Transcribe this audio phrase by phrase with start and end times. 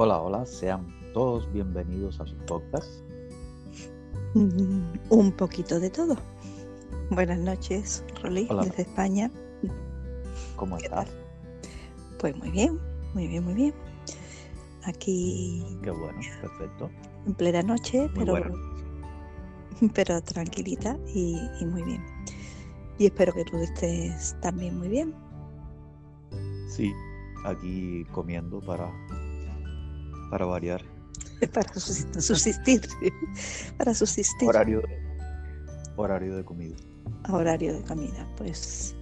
[0.00, 2.88] Hola, hola, sean todos bienvenidos a su podcast.
[4.34, 6.16] Mm, Un poquito de todo.
[7.10, 8.62] Buenas noches, Hola.
[8.62, 9.28] desde España.
[10.54, 11.10] ¿Cómo ¿Qué estás?
[12.20, 12.78] Pues muy bien,
[13.12, 13.74] muy bien, muy bien.
[14.84, 16.90] Aquí Qué bueno, perfecto.
[17.26, 18.54] en plena noche, Muy pero, bueno.
[19.94, 22.04] pero tranquilita y, y muy bien.
[22.98, 25.12] Y espero que tú estés también muy bien.
[26.68, 26.92] Sí,
[27.44, 28.88] aquí comiendo para,
[30.30, 30.82] para variar.
[31.52, 32.80] Para subsist- subsistir,
[33.78, 34.82] para subsistir Horario,
[35.96, 36.76] horario de comida.
[37.28, 38.28] horario de comida.
[38.36, 38.94] Pues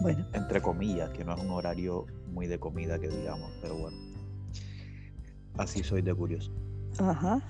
[0.00, 3.96] bueno, Entre comillas, que no es un horario muy de comida que digamos, pero bueno.
[5.58, 6.50] Así soy de curioso.
[6.98, 7.42] Ajá.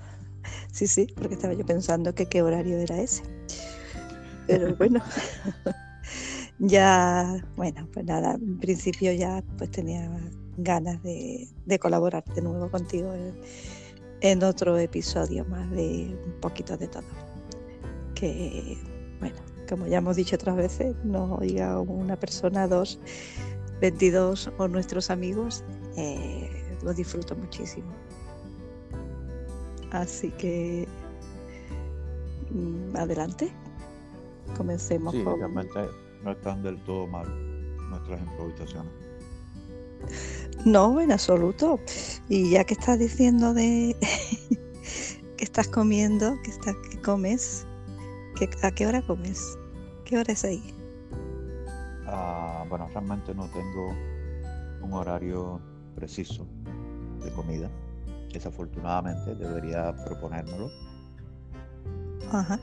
[0.71, 3.23] Sí, sí, porque estaba yo pensando que qué horario era ese.
[4.47, 5.01] Pero bueno,
[6.59, 10.09] ya, bueno, pues nada, en principio ya pues tenía
[10.57, 13.33] ganas de, de colaborar de nuevo contigo en,
[14.21, 17.03] en otro episodio más de un poquito de todo.
[18.15, 18.77] Que,
[19.19, 19.35] bueno,
[19.67, 22.99] como ya hemos dicho otras veces, nos oiga una persona, dos,
[23.81, 25.63] 22 o nuestros amigos,
[25.97, 26.49] eh,
[26.83, 27.91] lo disfruto muchísimo.
[29.91, 30.87] Así que
[32.49, 33.51] mm, adelante.
[34.57, 35.39] Comencemos Sí, con...
[35.39, 35.79] realmente
[36.23, 37.27] no están del todo mal
[37.89, 38.91] nuestras improvisaciones.
[40.65, 41.79] No, en absoluto.
[42.29, 43.95] Y ya que estás diciendo de
[45.37, 47.65] que estás comiendo, que estás, que comes,
[48.37, 49.57] que, ¿a qué hora comes?
[50.05, 50.73] ¿Qué hora es ahí?
[52.07, 53.93] Ah, bueno, realmente no tengo
[54.81, 55.59] un horario
[55.95, 56.45] preciso
[57.23, 57.69] de comida.
[58.31, 60.69] Desafortunadamente debería proponérmelo.
[62.31, 62.59] Ajá.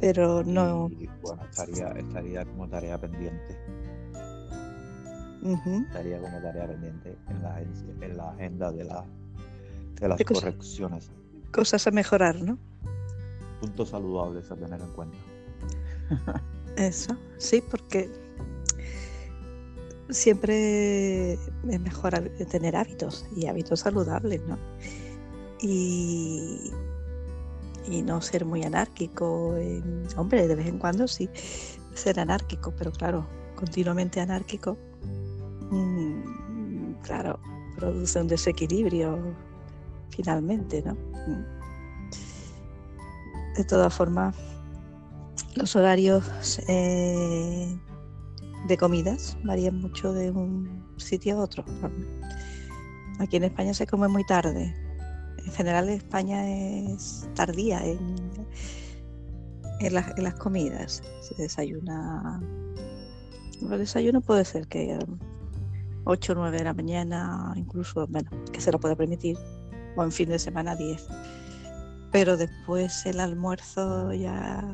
[0.00, 0.88] Pero no.
[0.90, 3.58] Y bueno, estaría, estaría como tarea pendiente.
[5.42, 5.84] Ujú.
[5.88, 9.04] Estaría como tarea pendiente en la, agencia- en la agenda de, la,
[10.00, 11.10] de las correcciones.
[11.52, 12.58] Cosas a mejorar, ¿no?
[13.60, 15.16] Puntos saludables a tener en cuenta.
[16.76, 18.08] Eso, sí, porque
[20.08, 22.18] siempre es mejor
[22.50, 24.58] tener hábitos y hábitos saludables, ¿no?
[25.60, 26.70] Y,
[27.86, 29.56] y no ser muy anárquico.
[29.56, 31.28] en- hombre, de vez en cuando sí,
[31.94, 33.26] ser anárquico, pero claro,
[33.56, 34.76] continuamente anárquico,
[35.70, 37.38] mm, claro,
[37.76, 39.18] produce un desequilibrio
[40.10, 40.94] finalmente, ¿no?
[40.94, 41.60] Mm.
[43.56, 44.36] De todas formas,
[45.56, 47.78] los horarios eh,
[48.68, 51.64] de comidas varían mucho de un sitio a otro.
[53.18, 54.74] Aquí en España se come muy tarde.
[55.44, 58.04] En general España es tardía en,
[59.92, 61.02] las, en las comidas.
[61.20, 62.40] Se desayuna...
[63.60, 64.98] El desayuno puede ser que
[66.04, 69.36] 8 o 9 de la mañana, incluso, bueno, que se lo puede permitir,
[69.96, 71.06] o en fin de semana 10.
[72.12, 74.64] Pero después el almuerzo ya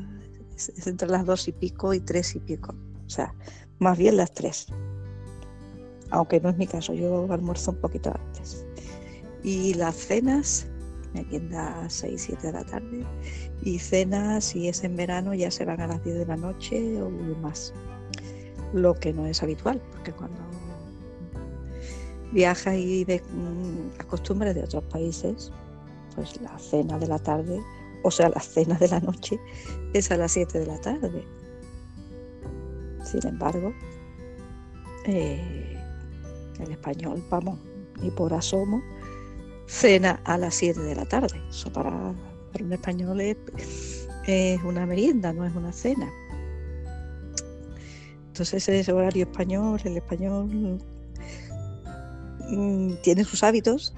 [0.55, 2.73] es, entre las dos y pico y tres y pico.
[3.05, 3.33] O sea,
[3.79, 4.67] más bien las tres.
[6.09, 8.65] Aunque no es mi caso, yo almuerzo un poquito antes.
[9.43, 10.67] Y las cenas,
[11.13, 13.05] merienda a 6, 7 de la tarde.
[13.61, 17.01] Y cenas, si es en verano, ya se van a las 10 de la noche
[17.01, 17.73] o más.
[18.73, 20.41] Lo que no es habitual, porque cuando
[22.31, 25.51] viajas y mm, las costumbres de otros países,
[26.15, 27.61] pues la cena de la tarde,
[28.03, 29.39] o sea, la cena de la noche,
[29.93, 31.25] es a las 7 de la tarde.
[33.03, 33.73] Sin embargo,
[35.05, 35.77] eh,
[36.59, 37.59] el español, vamos,
[38.01, 38.81] ni por asomo,
[39.67, 41.41] cena a las 7 de la tarde.
[41.49, 42.13] Eso para,
[42.51, 43.37] para un español es,
[44.25, 46.11] es una merienda, no es una cena.
[48.27, 50.79] Entonces ese horario español, el español
[52.47, 53.93] mm, tiene sus hábitos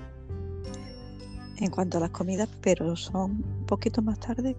[1.57, 4.55] en cuanto a las comidas, pero son un poquito más tarde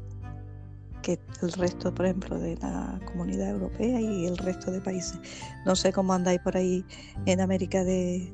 [1.02, 5.18] que el resto, por ejemplo, de la comunidad europea y el resto de países.
[5.64, 6.84] No sé cómo andáis por ahí
[7.26, 8.30] en América de,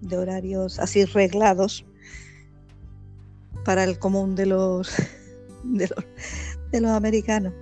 [0.00, 1.84] de horarios así reglados
[3.64, 4.94] para el común de los
[5.64, 6.04] de los,
[6.70, 7.52] de los americanos.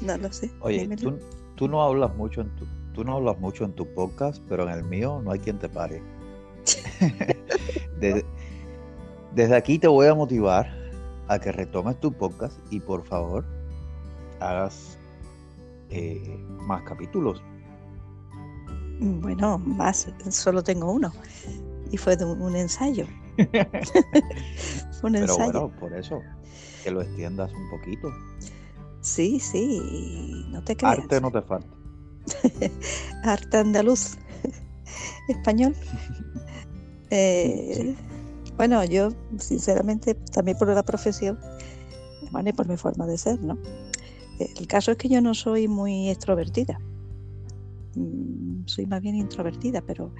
[0.00, 0.50] No lo sé.
[0.60, 1.18] Oye, tú,
[1.56, 4.70] tú no hablas mucho en tu, tú no hablas mucho en tu podcast, pero en
[4.70, 6.02] el mío no hay quien te pare.
[8.00, 8.24] desde,
[9.34, 10.68] desde aquí te voy a motivar
[11.28, 13.44] a que retomes tu podcast y por favor
[14.40, 14.98] hagas
[15.90, 17.42] eh, más capítulos.
[19.00, 21.12] Bueno, más, solo tengo uno.
[21.90, 23.06] Y fue de un, un ensayo.
[25.02, 25.44] Un Pero ensayo.
[25.44, 26.20] bueno, por eso,
[26.84, 28.10] que lo extiendas un poquito.
[29.00, 30.98] Sí, sí, no te creas.
[30.98, 31.79] Arte no te falta.
[33.22, 34.16] arte andaluz
[35.28, 35.74] español.
[37.12, 37.96] Eh,
[38.56, 41.40] bueno, yo sinceramente también por la profesión,
[42.22, 43.58] y por mi forma de ser, ¿no?
[44.38, 46.78] El caso es que yo no soy muy extrovertida.
[47.96, 50.14] Mm, soy más bien introvertida, pero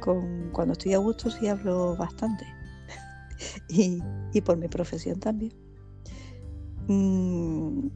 [0.00, 2.44] con, cuando estoy a gusto sí hablo bastante.
[3.68, 4.00] y,
[4.42, 5.52] por mi profesión también.
[6.86, 7.88] Mm,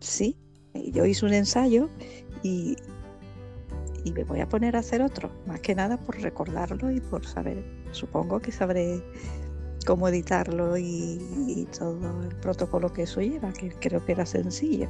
[0.00, 0.36] sí,
[0.74, 1.88] yo hice un ensayo
[2.42, 2.76] y,
[4.04, 7.26] y me voy a poner a hacer otro, más que nada por recordarlo y por
[7.26, 9.02] saber, supongo que sabré
[9.86, 14.88] cómo editarlo y, todo el protocolo que eso lleva, que creo que era sencillo,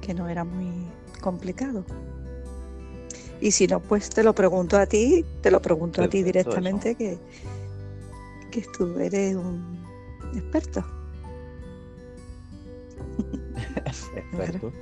[0.00, 0.86] que no era muy
[1.20, 1.84] complicado.
[3.40, 6.94] Y si no, pues te lo pregunto a ti, te lo pregunto a ti directamente,
[6.94, 7.18] que,
[8.50, 9.82] que tú eres un
[10.34, 10.84] experto.
[14.16, 14.72] experto.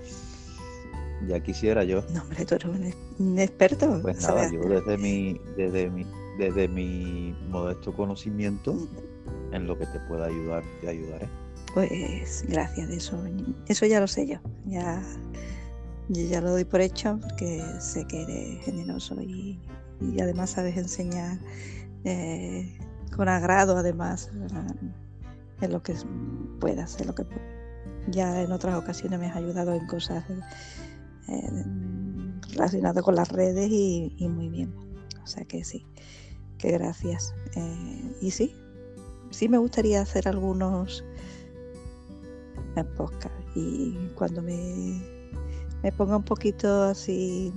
[1.28, 2.02] Ya quisiera yo.
[2.12, 4.00] No, hombre, tú eres un, experto.
[4.02, 6.04] Pues nada, yo desde mi, desde mi,
[6.38, 8.76] desde mi modesto conocimiento
[9.52, 11.28] en lo que te pueda ayudar, te ayudaré.
[11.74, 13.22] Pues gracias, eso,
[13.68, 14.38] eso ya lo sé yo.
[14.66, 15.02] Ya,
[16.08, 19.58] ya lo doy por hecho porque sé que eres generoso y,
[20.20, 21.38] además sabes enseñar
[22.04, 22.76] eh,
[23.16, 24.30] con agrado, además,
[25.60, 25.94] en lo que
[26.58, 27.24] puedas, en lo que
[28.08, 30.24] ya en otras ocasiones me has ayudado en cosas
[31.28, 31.64] eh,
[32.50, 34.74] relacionado con las redes y, muy bien.
[35.22, 35.86] O sea que sí,
[36.58, 37.34] que gracias.
[37.54, 38.54] Eh, y sí,
[39.30, 41.04] sí me gustaría hacer algunos
[42.96, 45.02] podcast y cuando me,
[45.82, 47.52] me ponga un poquito así,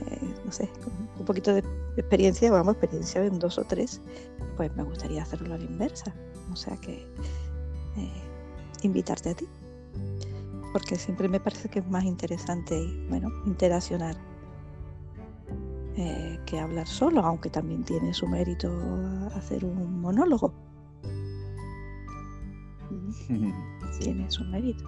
[0.00, 0.68] eh, no sé,
[1.18, 1.62] un poquito de
[1.96, 4.00] experiencia, vamos, experiencia en dos o tres,
[4.56, 6.12] pues me gustaría hacerlo a la inversa.
[6.52, 7.06] O sea que
[8.82, 9.46] invitarte a ti
[10.76, 14.14] porque siempre me parece que es más interesante, bueno, interaccionar
[15.96, 18.70] eh, que hablar solo, aunque también tiene su mérito
[19.34, 20.52] hacer un monólogo.
[23.98, 24.84] Tiene su mérito.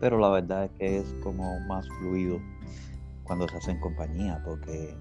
[0.00, 2.40] Pero la verdad es que es como más fluido
[3.24, 4.96] cuando se hace en compañía, porque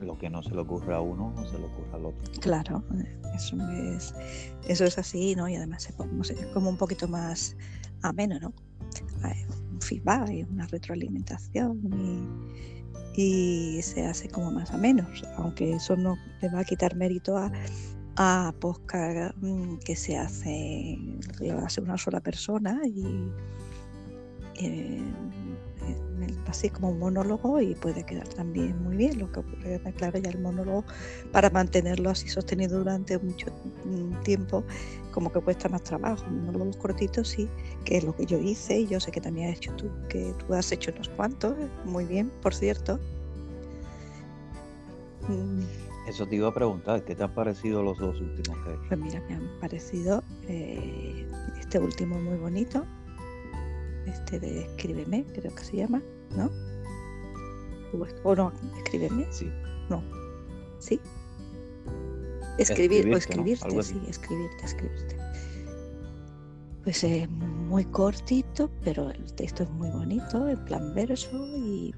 [0.00, 2.32] lo que no se le ocurre a uno no se le ocurre al otro.
[2.40, 2.84] Claro,
[3.34, 4.14] eso es,
[4.66, 5.48] eso es así, ¿no?
[5.48, 7.56] Y además es como un poquito más
[8.02, 8.52] ameno, ¿no?
[9.22, 11.80] Hay un feedback, una retroalimentación
[13.16, 17.36] y, se hace como más a menos, aunque eso no le va a quitar mérito
[17.36, 17.50] a,
[18.16, 20.98] a podcast mm, que se hace,
[21.40, 23.04] lo hace una sola persona y
[24.60, 25.02] eh,
[26.46, 29.18] así como un monólogo y puede quedar también muy bien.
[29.18, 30.84] Lo que ocurre es claro, ya el monólogo,
[31.32, 33.46] para mantenerlo así sostenido durante mucho
[33.84, 34.64] mm, tiempo,
[35.10, 36.24] como que cuesta más trabajo.
[36.30, 37.48] Monólogos cortitos sí,
[37.84, 40.32] que es lo que yo hice y yo sé que también has hecho tú, que
[40.38, 43.00] tú has hecho unos cuantos, muy bien, por cierto.
[45.28, 45.62] Mm.
[46.08, 49.22] Eso te iba a preguntar, ¿qué te han parecido los dos últimos que Pues mira,
[49.26, 51.26] me han parecido eh,
[51.58, 52.84] este último muy bonito,
[54.06, 56.02] este de Escríbeme, creo que se llama,
[56.36, 56.50] ¿no?
[58.24, 59.26] O, no, Escríbeme.
[59.30, 59.50] Sí.
[59.88, 60.02] No.
[60.78, 61.00] ¿Sí?
[62.58, 65.16] Escribir o escribirte, sí, escribirte, escribirte.
[66.84, 71.94] Pues es muy cortito, pero el texto es muy bonito, en plan verso y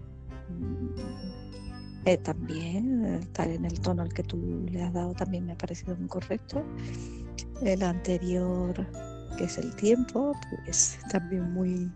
[0.49, 5.53] mm, eh, también estar en el tono al que tú le has dado también me
[5.53, 6.65] ha parecido muy correcto.
[7.63, 8.87] El anterior
[9.37, 10.33] que es el tiempo,
[10.65, 11.91] pues también muy,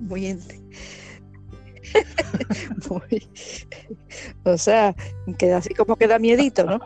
[0.00, 0.38] muy,
[2.90, 3.28] muy
[4.44, 4.94] o sea,
[5.38, 6.80] queda así como queda miedito, ¿no?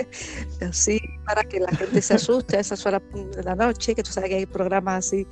[0.68, 3.02] así para que la gente se asuste a esas horas
[3.36, 5.26] de la noche, que tú sabes que hay programas así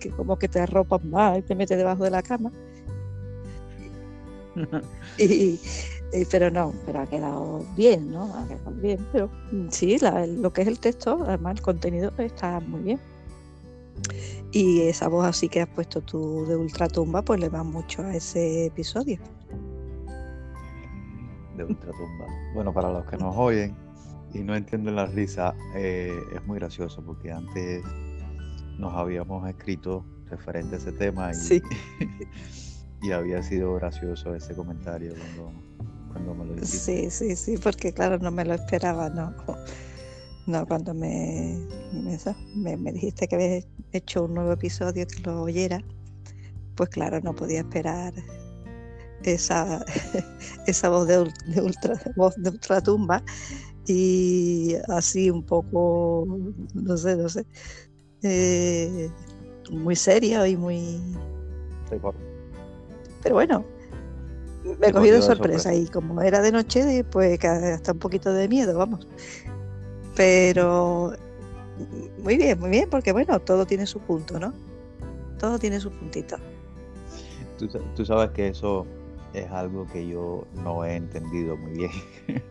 [0.00, 2.50] que como que te arropan más y te metes debajo de la cama.
[5.18, 5.60] y,
[6.30, 8.34] pero no, pero ha quedado bien, ¿no?
[8.34, 9.30] Ha quedado bien, pero
[9.70, 9.98] sí,
[10.38, 13.00] lo que es el texto, además el contenido está muy bien.
[14.52, 18.14] Y esa voz así que has puesto tú de ultratumba, pues le va mucho a
[18.14, 19.18] ese episodio.
[21.56, 22.26] De ultratumba.
[22.54, 23.76] Bueno, para los que nos oyen
[24.34, 27.84] y no entienden la risa, eh, es muy gracioso porque antes
[28.78, 31.62] nos habíamos escrito referente a ese tema y,
[33.06, 35.52] y había sido gracioso ese comentario cuando,
[36.12, 37.10] cuando me lo dijiste.
[37.10, 39.34] Sí, sí, sí, porque claro, no me lo esperaba, ¿no?
[40.46, 41.58] No, cuando me,
[42.54, 45.82] me, dijiste que habías hecho un nuevo episodio que lo oyera,
[46.74, 48.14] pues claro, no podía esperar
[49.22, 49.84] esa,
[50.66, 51.18] esa voz de,
[51.60, 53.22] ultra, voz de ultratumba
[53.86, 56.26] y así un poco,
[56.74, 57.46] no sé, no sé,
[58.22, 59.10] eh,
[59.70, 61.00] muy serio y muy...
[63.22, 63.64] Pero bueno,
[64.78, 68.48] me he cogido de sorpresa, y como era de noche, pues hasta un poquito de
[68.48, 69.06] miedo, vamos.
[70.20, 71.14] Pero
[72.22, 74.52] muy bien, muy bien, porque bueno, todo tiene su punto, ¿no?
[75.38, 76.36] Todo tiene su puntito.
[77.56, 78.86] Tú, sabes que eso
[79.32, 81.90] es algo que yo no he entendido muy bien,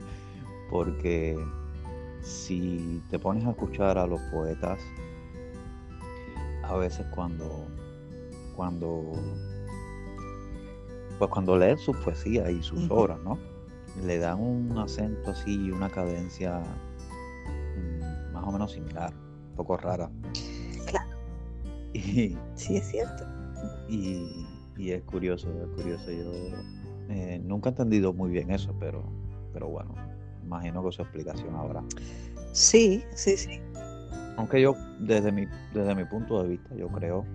[0.71, 1.37] porque
[2.23, 4.79] si te pones a escuchar a los poetas,
[6.63, 7.67] a veces cuando,
[8.55, 9.11] cuando,
[11.19, 13.37] pues cuando leen sus poesías y sus obras, ¿no?
[14.03, 16.63] Le dan un acento así y una cadencia
[18.49, 19.13] o menos similar,
[19.49, 20.09] un poco rara.
[20.87, 21.09] Claro.
[21.93, 23.23] Y, sí, es cierto.
[23.87, 24.45] Y,
[24.77, 26.11] es curioso, es curioso.
[26.11, 26.31] Yo
[27.09, 29.03] eh, nunca he entendido muy bien eso, pero,
[29.53, 29.93] pero bueno,
[30.43, 31.83] imagino que su explicación ahora.
[32.53, 33.59] Sí, sí, sí.
[34.37, 37.25] Aunque yo, desde mi, desde mi punto de vista, yo creo,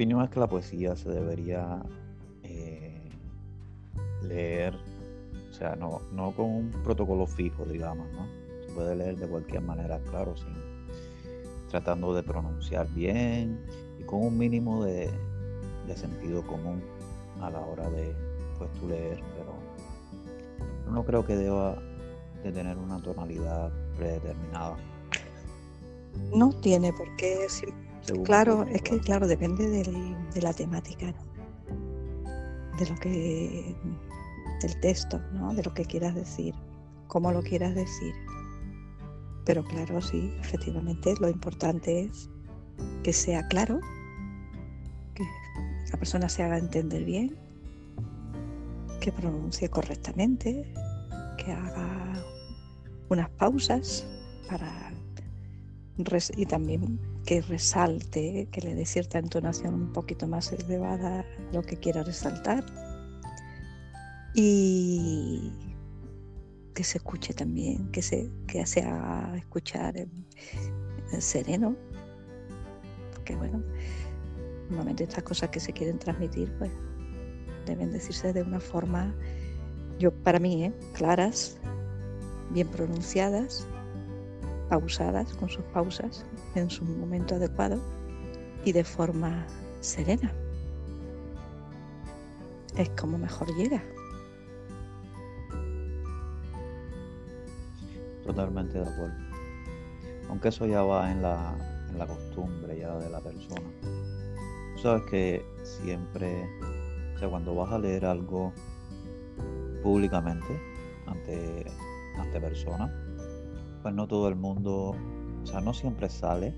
[0.00, 1.82] opinión es que la poesía se debería
[2.42, 3.10] eh,
[4.22, 4.74] leer,
[5.50, 8.26] o sea, no, no con un protocolo fijo, digamos, ¿no?
[8.80, 10.54] Puede leer de cualquier manera, claro, sin
[11.68, 13.60] tratando de pronunciar bien
[13.98, 15.10] y con un mínimo de,
[15.86, 16.82] de sentido común
[17.42, 18.16] a la hora de
[18.56, 19.52] pues tú leer, pero
[20.90, 21.76] no creo que deba
[22.42, 24.78] de tener una tonalidad predeterminada.
[26.34, 27.48] No tiene por qué.
[28.24, 31.12] claro, es que claro, depende de la temática,
[32.78, 33.76] de lo que
[34.62, 35.52] del texto, ¿no?
[35.52, 36.54] de lo que quieras decir,
[37.08, 38.14] cómo lo quieras decir.
[39.44, 42.28] Pero claro, sí, efectivamente, lo importante es
[43.02, 43.80] que sea claro,
[45.14, 45.24] que
[45.90, 47.36] la persona se haga entender bien,
[49.00, 50.72] que pronuncie correctamente,
[51.38, 52.24] que haga
[53.08, 54.06] unas pausas
[54.48, 54.90] para
[56.36, 61.76] y también que resalte, que le dé cierta entonación un poquito más elevada lo que
[61.76, 62.64] quiera resaltar.
[64.34, 65.52] Y
[66.74, 69.94] que se escuche también, que se, que se haga escuchar
[71.18, 71.76] sereno.
[73.14, 73.62] Porque bueno,
[74.68, 76.70] normalmente estas cosas que se quieren transmitir, pues
[77.66, 79.14] deben decirse de una forma,
[79.98, 80.72] yo para mí, ¿eh?
[80.94, 81.58] claras,
[82.50, 83.66] bien pronunciadas
[84.70, 86.24] pausadas, con sus pausas,
[86.54, 87.82] en su momento adecuado
[88.64, 89.44] y de forma
[89.80, 90.32] serena.
[92.76, 93.82] Es como mejor llega.
[98.30, 99.16] Totalmente de acuerdo.
[100.28, 101.52] Aunque eso ya va en la,
[101.88, 103.68] en la costumbre ya de la persona.
[104.80, 106.48] sabes que siempre,
[107.16, 108.52] o sea, cuando vas a leer algo
[109.82, 110.60] públicamente
[111.06, 111.66] ante,
[112.18, 112.92] ante personas,
[113.82, 114.94] pues no todo el mundo,
[115.42, 116.54] o sea, no siempre sale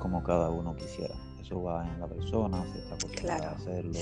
[0.00, 1.14] como cada uno quisiera.
[1.40, 3.98] Eso va en la persona, si está acostumbrada a hacerlo.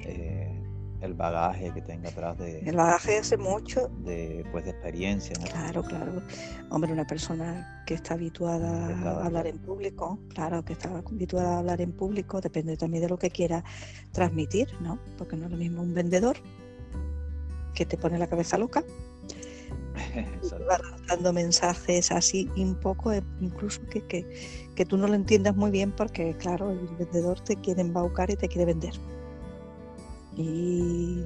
[0.00, 0.61] Eh,
[1.02, 3.88] el bagaje que tenga atrás de el bagaje hace mucho.
[4.04, 6.22] de pues de experiencia claro claro.
[6.70, 11.58] Hombre una persona que está habituada a hablar en público claro que está habituada a
[11.58, 13.64] hablar en público depende también de lo que quiera
[14.12, 16.36] transmitir no porque no es lo mismo un vendedor
[17.74, 18.84] que te pone la cabeza loca
[20.70, 24.02] va dando mensajes así un poco, eh, incluso que,
[24.74, 28.36] que, tú no lo entiendas muy bien porque, claro, el vendedor te quiere embaucar y
[28.36, 28.94] te quiere vender.
[30.36, 31.24] Y,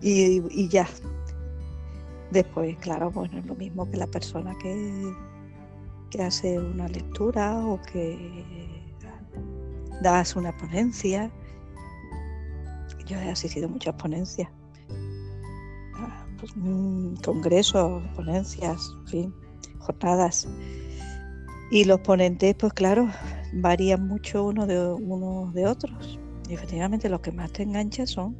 [0.00, 0.88] y, ya.
[2.30, 5.12] Después, claro, bueno, es lo mismo que la persona que,
[6.10, 8.84] que hace una lectura o que
[10.02, 11.30] das una ponencia.
[13.06, 14.48] Yo he asistido muchas ponencias
[16.38, 16.52] pues,
[17.24, 19.34] congresos, ponencias, en fin,
[19.78, 20.48] jornadas.
[21.70, 23.08] Y los ponentes, pues claro,
[23.52, 26.18] varían mucho uno de, unos de otros.
[26.48, 28.36] Y efectivamente los que más te enganchan son,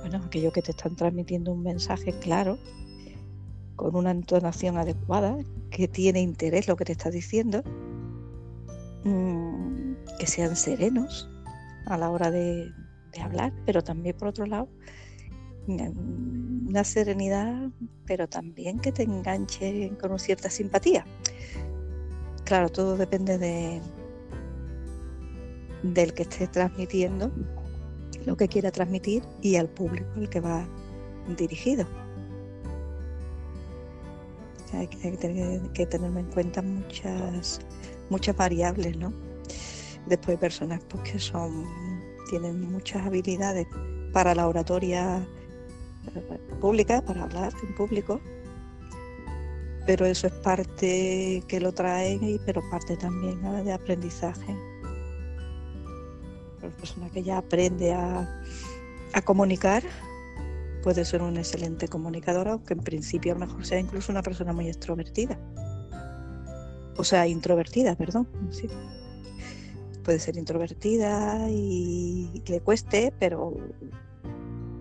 [0.00, 2.58] bueno, aquellos que te están transmitiendo un mensaje claro,
[3.76, 5.36] con una entonación adecuada,
[5.70, 7.62] que tiene interés lo que te está diciendo,
[9.04, 11.28] mm, que sean serenos
[11.86, 12.72] a la hora de
[13.20, 14.68] hablar, pero también por otro lado,
[15.66, 17.70] una serenidad,
[18.06, 21.06] pero también que te enganche con cierta simpatía.
[22.44, 23.80] Claro, todo depende de
[25.92, 27.30] del que esté transmitiendo
[28.24, 30.66] lo que quiera transmitir y al público al que va
[31.36, 31.86] dirigido.
[34.72, 37.60] Hay que, tener, que tener en cuenta muchas,
[38.10, 39.12] muchas variables, ¿no?
[40.06, 41.64] Después personas pues, que son,
[42.28, 43.68] tienen muchas habilidades
[44.12, 45.24] para la oratoria
[46.60, 48.20] pública, para hablar en público,
[49.86, 54.56] pero eso es parte que lo traen, pero parte también de aprendizaje.
[56.64, 58.42] La persona que ya aprende a,
[59.24, 59.84] comunicar
[60.82, 64.52] puede ser un excelente comunicador, aunque en principio a lo mejor sea incluso una persona
[64.52, 65.38] muy extrovertida.
[66.96, 68.28] O sea, introvertida, perdón.
[68.50, 68.68] Sí.
[70.02, 73.56] Puede ser introvertida y le cueste, pero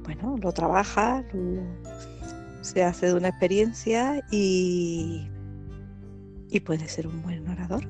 [0.04, 1.24] bueno, lo trabaja,
[2.62, 5.30] se hace de una experiencia y,
[6.50, 7.88] y puede ser un buen orador.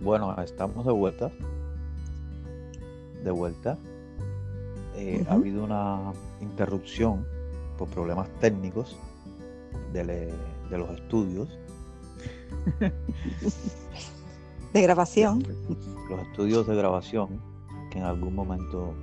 [0.00, 1.30] Bueno, estamos de vuelta.
[3.24, 3.76] De vuelta.
[4.94, 7.26] Eh, ha habido una interrupción
[7.76, 8.96] por problemas técnicos
[9.92, 10.32] de,
[10.70, 11.48] los estudios.
[14.72, 15.42] de grabación.
[16.08, 17.40] Los estudios de grabación
[17.90, 18.94] que en algún momento...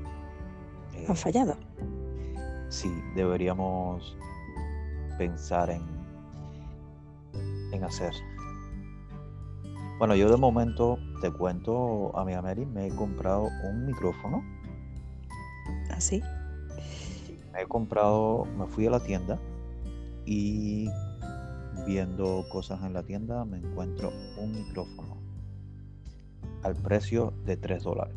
[0.94, 1.58] Eh, Han fallado.
[2.70, 4.16] Sí, deberíamos
[5.18, 5.82] pensar en,
[7.74, 8.14] en hacer
[9.98, 14.44] bueno, yo de momento te cuento, a mi Mary, me he comprado un micrófono.
[15.90, 16.22] ¿Ah, sí?
[17.54, 19.40] Me he comprado, me fui a la tienda
[20.26, 20.90] y
[21.86, 24.12] viendo cosas en la tienda me encuentro
[24.42, 25.18] un micrófono
[26.64, 28.16] al precio de 3 dólares.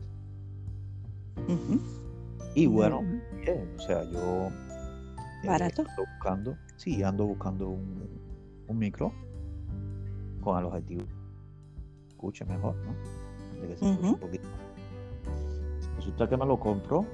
[2.54, 3.02] Y bueno,
[3.44, 4.49] bien, o sea, yo
[5.44, 5.82] eh, barato.
[5.82, 8.08] ando buscando, sí, ando buscando un,
[8.66, 9.12] un micro
[10.40, 11.04] con el objetivo
[12.18, 13.60] escuche mejor, ¿no?
[13.60, 14.48] De que se escuche un poquito.
[15.96, 17.04] Resulta que me lo compro,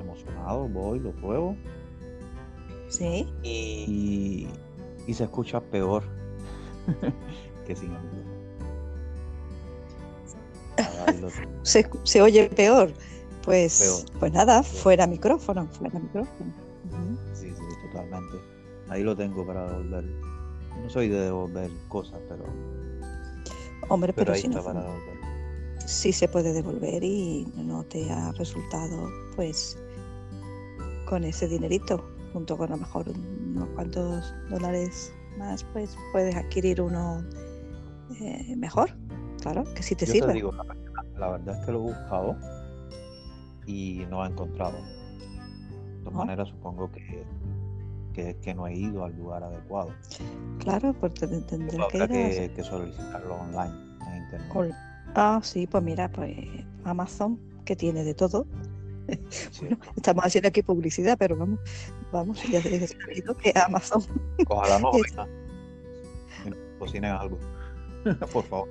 [0.00, 1.56] emocionado, voy, lo pruebo.
[2.88, 3.32] Sí.
[3.44, 4.48] Y,
[5.06, 6.02] y se escucha peor
[7.66, 7.92] que sin
[11.06, 11.30] el
[11.62, 12.92] se, se, oye peor.
[13.44, 16.52] Pues, pues nada, fuera micrófono, fuera micrófono.
[17.32, 18.38] Sí, sí, totalmente.
[18.88, 20.04] Ahí lo tengo para devolver.
[20.82, 22.44] No soy de devolver cosas, pero
[23.88, 24.62] Hombre, pero, si no,
[25.86, 29.78] sí se puede devolver y no te ha resultado, pues,
[31.06, 36.80] con ese dinerito, junto con a lo mejor unos cuantos dólares más, pues puedes adquirir
[36.80, 37.24] uno
[38.20, 38.96] eh, mejor,
[39.40, 40.28] claro, que si te Yo sirve.
[40.28, 40.52] Te digo,
[41.18, 42.36] la, verdad es que lo he buscado
[43.66, 44.78] y no he encontrado.
[44.78, 47.24] De todas maneras, supongo que
[48.12, 49.92] que, no he ido al lugar adecuado.
[50.58, 53.74] Claro, porque tendré que, que, solicitarlo online
[54.08, 54.74] en internet.
[55.14, 56.36] Ah, sí, pues mira, pues
[56.84, 58.46] Amazon, que tiene de todo.
[59.96, 61.60] estamos haciendo aquí publicidad, pero vamos,
[62.12, 64.02] vamos, ya te he sabido que Amazon.
[64.48, 64.92] Ojalá no,
[66.78, 67.38] cocinen algo,
[68.32, 68.68] por favor.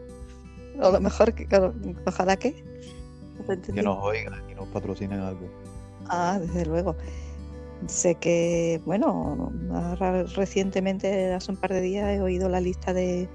[0.80, 1.48] O lo mejor que,
[2.06, 2.64] ojalá que.
[3.74, 5.48] Que nos oigan y nos patrocinen algo.
[6.08, 6.96] Ah, desde luego.
[7.88, 9.52] Sé que, bueno,
[10.36, 13.28] recientemente, hace un par de días, he oído la lista de,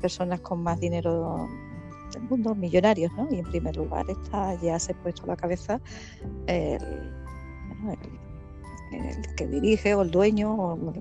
[0.00, 1.48] personas con más dinero
[2.12, 3.28] del mundo, millonarios, ¿no?
[3.30, 5.80] Y en primer lugar está, ya se ha puesto a la cabeza
[6.46, 7.12] el,
[9.36, 10.92] que dirige o el dueño, o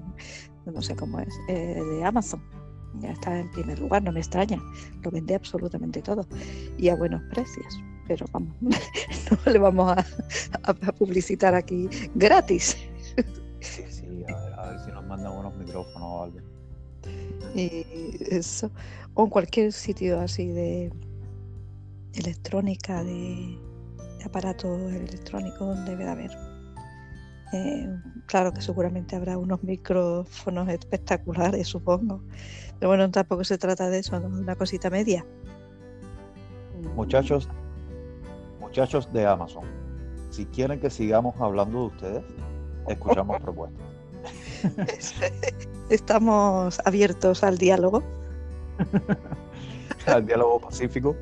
[0.65, 2.41] no sé cómo es, eh, de Amazon.
[2.99, 4.59] Ya está en primer lugar, no me extraña,
[5.03, 6.25] lo vende absolutamente todo
[6.77, 7.79] y a buenos precios
[8.09, 9.95] pero vamos, no le vamos
[10.63, 12.75] a, publicitar aquí gratis.
[13.59, 14.23] Sí, sí,
[14.57, 16.39] a ver, si nos mandan unos micrófonos o algo.
[17.53, 17.85] Y
[18.31, 18.71] eso,
[19.13, 20.91] o en cualquier sitio así de
[22.15, 23.59] electrónica, de,
[24.25, 26.31] aparatos electrónicos, debe de haber.
[27.53, 27.95] Eh,
[28.25, 32.23] claro que seguramente habrá unos micrófonos espectaculares, supongo.
[32.79, 34.27] Pero bueno, tampoco se trata de eso, ¿no?
[34.29, 35.23] una cosita media.
[36.95, 37.49] Muchachos,
[38.69, 39.63] muchachos de Amazon,
[40.29, 42.23] si quieren que sigamos hablando de ustedes,
[42.87, 43.83] escuchamos propuestas.
[45.89, 48.03] Estamos abiertos al diálogo.
[50.05, 51.15] al diálogo pacífico.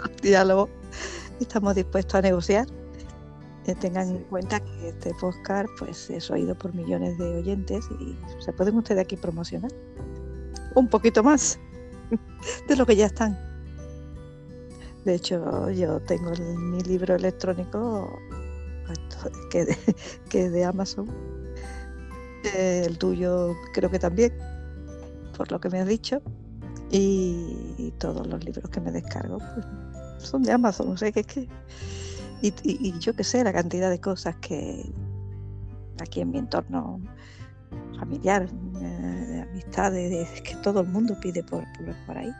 [0.00, 0.68] Al diálogo.
[1.40, 2.68] Estamos dispuestos a negociar.
[3.66, 8.16] Eh, tengan en cuenta que este podcast pues, es oído por millones de oyentes y
[8.38, 9.72] se pueden ustedes aquí promocionar
[10.76, 11.58] un poquito más
[12.68, 13.45] de lo que ya están.
[15.06, 18.18] De hecho, yo tengo mi libro electrónico
[19.50, 19.64] que,
[20.32, 21.08] de, de Amazon.
[22.56, 24.36] El tuyo creo que también,
[25.36, 26.20] por lo que me has dicho.
[26.90, 30.88] Y, todos los libros que me descargo pues, son de Amazon.
[30.88, 31.48] O sea que es que.
[32.42, 34.92] Y, yo qué sé, la cantidad de cosas que
[36.00, 37.00] aquí en mi entorno
[37.96, 38.48] familiar,
[38.80, 41.64] eh, de amistades, que todo el mundo pide por
[42.08, 42.32] ahí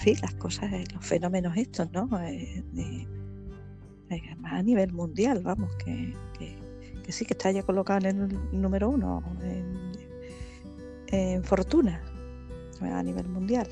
[0.00, 2.08] fin, las cosas, eh, los fenómenos estos, ¿no?
[2.22, 3.06] Eh, de,
[4.44, 9.22] a nivel mundial, vamos, que, que sí, que está ya colocado en el número uno
[11.12, 12.00] en fortuna
[12.80, 13.68] a nivel mundial.